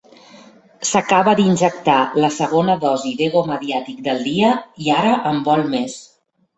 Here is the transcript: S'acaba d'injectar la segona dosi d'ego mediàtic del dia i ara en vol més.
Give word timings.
S'acaba 0.91 1.35
d'injectar 1.39 1.99
la 2.25 2.33
segona 2.39 2.79
dosi 2.87 3.13
d'ego 3.23 3.47
mediàtic 3.53 4.03
del 4.11 4.27
dia 4.33 4.59
i 4.89 4.93
ara 4.99 5.17
en 5.35 5.49
vol 5.51 5.67
més. 5.73 6.05